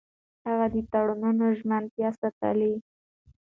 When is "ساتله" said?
2.19-2.71